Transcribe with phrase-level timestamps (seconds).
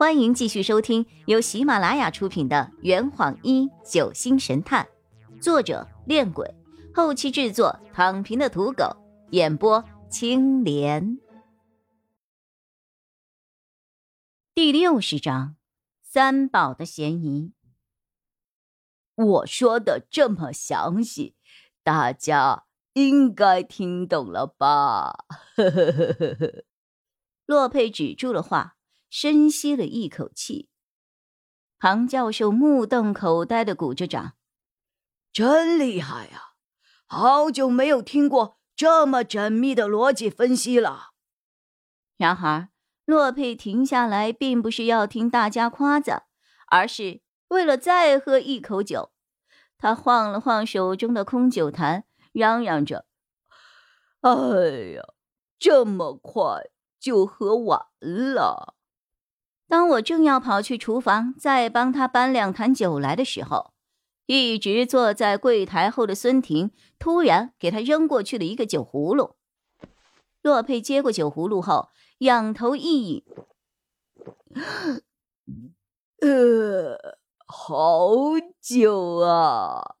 [0.00, 4.88] 欢迎继续收听由喜马拉雅出品的《圆谎一九星神探》，
[5.42, 6.54] 作者：恋鬼，
[6.94, 8.96] 后期制作：躺平的土狗，
[9.32, 11.18] 演播：青莲。
[14.54, 15.56] 第六十章：
[16.02, 17.52] 三宝的嫌疑。
[19.16, 21.36] 我说的这么详细，
[21.82, 22.64] 大家
[22.94, 25.26] 应该听懂了吧？
[25.56, 26.64] 呵呵呵呵呵。
[27.44, 28.78] 洛佩止住了话。
[29.10, 30.68] 深吸了一口气，
[31.78, 34.34] 庞教授目瞪口呆的鼓着掌
[35.32, 36.52] ：“真厉害呀！
[37.06, 41.10] 好久没有听过这么缜密的逻辑分析了。”
[42.16, 42.68] 然而，
[43.04, 46.26] 洛佩停下来，并不是要听大家夸赞，
[46.68, 49.10] 而是为了再喝一口酒。
[49.76, 53.06] 他晃了晃手中的空酒坛，嚷嚷着
[54.22, 55.02] ：“哎呀，
[55.58, 58.76] 这么快就喝完了！”
[59.70, 63.72] 当我正要跑去厨房再帮他搬两坛酒来的时候，
[64.26, 69.36] 一直坐在柜台后的孙婷突然给他扔过去了一个酒葫芦。
[70.42, 73.24] 洛佩接过酒葫芦后，仰头一饮，
[76.20, 78.10] 呃，好
[78.60, 79.94] 酒啊！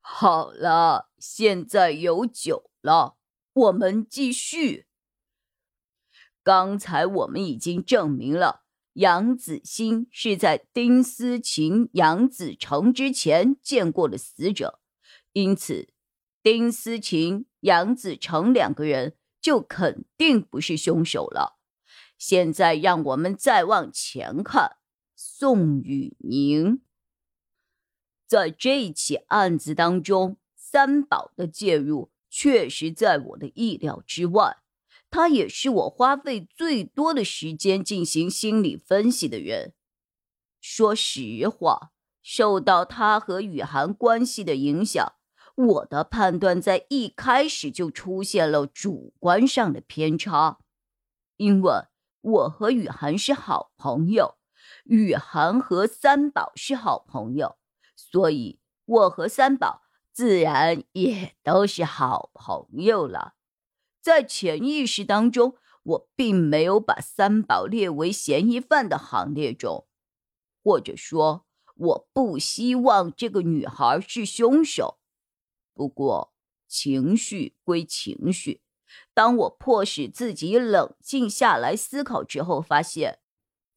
[0.00, 3.16] 好了，现在有酒了，
[3.52, 4.86] 我们继续。
[6.44, 14.78] 刚才我们已经证明了，杨子欣是在丁思琴、杨子成之前见过了死者，
[15.32, 15.88] 因此，
[16.42, 21.58] 丁思琴、杨子成两个人就肯定不是凶手了。
[22.18, 24.76] 现在让我们再往前看，
[25.16, 26.82] 宋雨宁，
[28.26, 34.58] 在这起案子当中，三宝的介入确实在我的意料之外。
[35.14, 39.72] 他也是我花费最多的时间进行心理分析的人。
[40.60, 45.12] 说实话，受到他和雨涵关系的影响，
[45.54, 50.58] 我的判断在一开始就出现了主观上的偏差。
[51.36, 51.84] 因为
[52.20, 54.34] 我和雨涵是好朋友，
[54.82, 57.56] 雨涵和三宝是好朋友，
[57.94, 59.82] 所以我和三宝
[60.12, 63.34] 自然也都是好朋友了。
[64.04, 69.86] 在潜意识当中，我并没有把三宝列为嫌疑犯的行列中，
[70.62, 74.98] 或者说，我不希望这个女孩是凶手。
[75.72, 76.34] 不过，
[76.68, 78.60] 情绪归情绪，
[79.14, 83.20] 当我迫使自己冷静下来思考之后，发现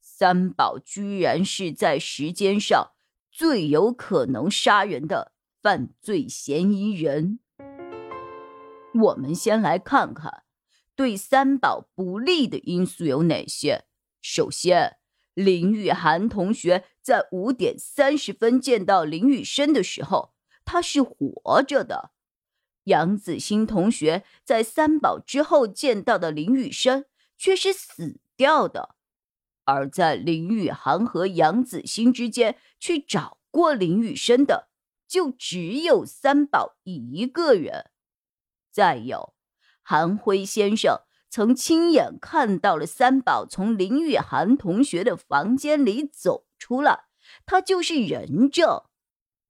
[0.02, 2.92] 三宝居然是在时间上
[3.32, 7.40] 最有可能杀人的犯罪嫌疑人。
[9.00, 10.44] 我们先来看看
[10.96, 13.86] 对三宝不利的因素有哪些。
[14.22, 14.98] 首先，
[15.34, 20.34] 林雨涵同学在五点三十分见到林雨生的时候，
[20.66, 22.12] 他是活着的；
[22.86, 27.06] 杨子欣同学在三宝之后见到的林雨生
[27.38, 28.96] 却是死掉的。
[29.66, 34.70] 而在林雨涵和杨子欣之间去找过林雨生的，
[35.08, 37.92] 就只有三宝一个人。
[38.78, 39.34] 再有，
[39.82, 41.00] 韩辉先生
[41.32, 47.06] 曾亲眼看到了三宝从林雨涵同学的房间里走出来，
[47.44, 48.84] 他就是人证。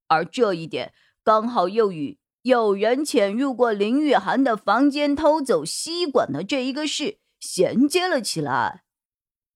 [0.06, 8.84] 而这一点刚好又与有人潜入过林雨涵的房间偷走吸管的这一个事衔接了起来。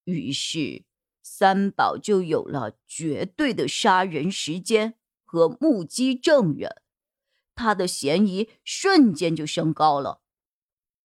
[0.03, 0.83] 于是，
[1.23, 4.93] 三宝就有了绝对的杀人时间
[5.25, 6.82] 和目击证人。
[7.55, 10.21] 他的嫌疑瞬间就升高了。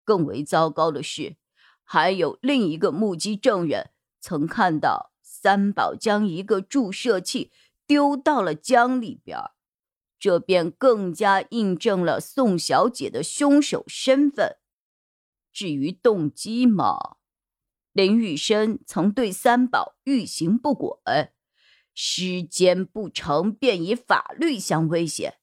[0.04, 1.36] 更为糟糕的是，
[1.84, 7.52] 还有另一个目击证人曾看到三宝将一个注射器
[7.86, 9.38] 丢到了江里边，
[10.18, 14.56] 这便更加印证了宋小姐的凶手身份。
[15.52, 17.16] 至于动机嘛，
[17.92, 21.32] 林雨生曾对三宝欲行不轨，
[21.94, 25.37] 时间不成便以法律相威胁。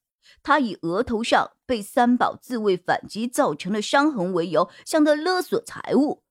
[0.45, 6.21] 他以额头上被三宝自卫反击造成的伤痕为由，向他勒索财物。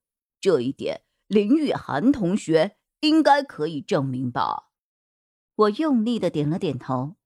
[0.41, 4.69] 这一点，林雨涵同学应该可以证明吧？
[5.57, 7.17] 我用力的点了点头。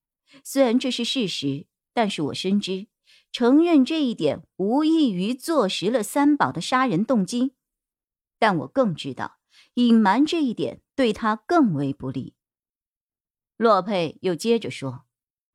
[0.43, 2.87] 虽然这是事实，但是我深知，
[3.31, 7.53] 承认这一点无异于坐实了三宝的杀人动机。
[8.39, 9.41] 但我更知道，
[9.75, 12.35] 隐瞒这一点对他更为不利。
[13.59, 15.05] 洛佩又接着说：“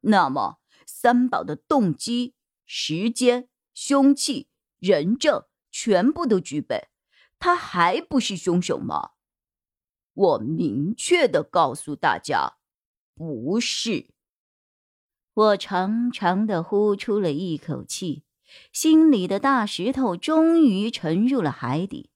[0.02, 2.36] 那么。”三宝的动机、
[2.66, 4.48] 时间、凶器、
[4.80, 6.90] 人证全部都具备，
[7.40, 9.12] 他还不是凶手吗？
[10.14, 12.58] 我明确的告诉大家，
[13.16, 14.10] 不是。
[15.34, 18.24] 我长长的呼出了一口气，
[18.72, 22.12] 心里的大石头终于沉入了海底。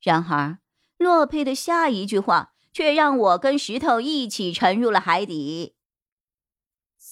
[0.00, 0.58] 然而，
[0.98, 5.75] 洛佩的下一句话却让我跟石头一起沉入了海底。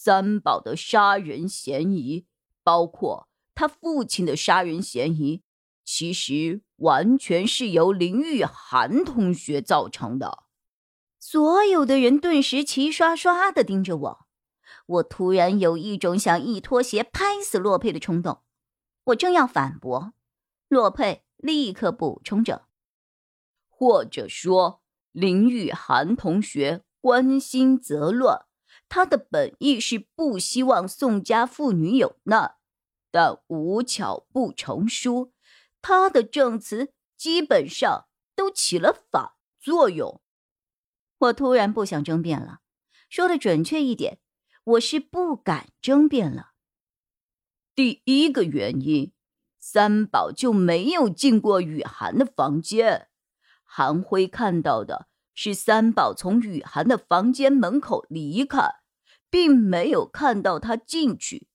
[0.04, 2.26] 三宝的杀人嫌疑，
[2.62, 5.42] 包括他父亲的杀人嫌疑，
[5.82, 10.42] 其实完全是由林玉涵同学造成的。
[11.18, 14.26] 所有的人顿时齐刷刷的盯着我。
[14.84, 18.42] 我突然有一种想一脱鞋拍死洛佩的冲动。
[19.04, 20.12] 我正要反驳，
[20.68, 22.66] 洛佩立刻补充着
[23.70, 28.44] ：“或者说，林玉涵同学关心则乱，
[28.88, 32.56] 他的本意是不希望宋家父女有难，
[33.10, 35.32] 但无巧不成书，
[35.82, 40.20] 他的证词基本上都起了反作用。”
[41.18, 42.60] 我突然不想争辩了，
[43.08, 44.18] 说的准确一点。
[44.64, 46.52] 我是不敢争辩了。
[47.74, 49.12] 第一个原因，
[49.60, 53.08] 三宝就没有进过雨涵的房间。
[53.62, 58.60] 韩辉看到的是三宝从雨涵的房间门口离开，
[59.28, 61.48] 并没有看到他进去。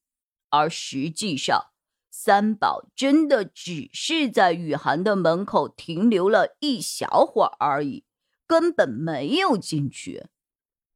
[0.49, 1.71] 而实际上，
[2.11, 8.03] 三宝真的只是在雨涵的门口停留了一小会儿而已，
[8.45, 10.27] 根本没有进去。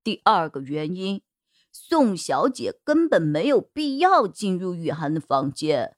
[0.04, 1.22] 第二个原因。
[1.76, 5.98] 宋小姐根本没有必要进入雨涵的房间，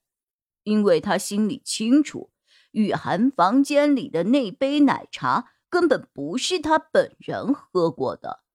[0.63, 2.31] 因为她心里清楚，
[2.71, 8.45] 雨涵房间里的那杯奶茶根本不是他本人喝过的。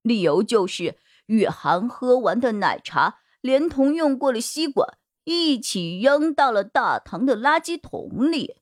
[0.00, 0.96] 理由就是，
[1.26, 8.56] 雨涵喝完的奶茶连同用过的吸管一起扔到了大堂的垃圾桶里，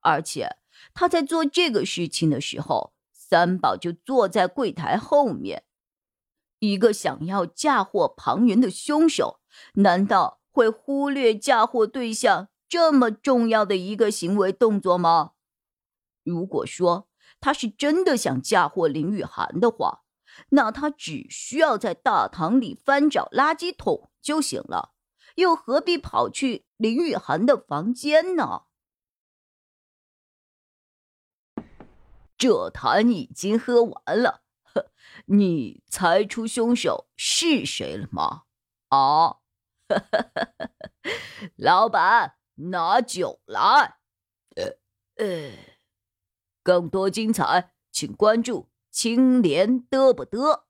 [0.00, 0.56] 而且
[0.92, 5.64] 他在做这个事情的时候，三宝就坐在柜台后面。
[6.58, 9.40] 一个想要嫁祸旁人的凶手，
[9.76, 15.32] 难道会忽略嫁祸对象这么重要的一个行为动作吗？
[16.28, 17.08] 如果说
[17.40, 20.02] 他是真的想嫁祸林雨涵的话，
[20.50, 24.92] 那他只需要在大堂里翻找垃圾桶就行了，
[25.36, 28.62] 又何必跑去林雨涵的房间呢？
[32.36, 34.42] 这坛已经喝完了。
[35.26, 38.44] 你猜出凶手是谁了吗？
[38.88, 39.38] 啊，
[41.56, 43.98] 老板，拿酒来。
[44.54, 44.78] 呃
[45.16, 45.52] 呃，
[46.68, 50.64] 更多精彩，请关注青莲嘚不嘚。